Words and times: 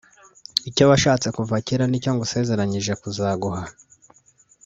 icyo 0.69 0.83
washatse 0.91 1.27
kuva 1.37 1.55
kera 1.65 1.85
nicyo 1.87 2.11
ngusezeranyije 2.13 2.93
kuzaguha 3.01 3.61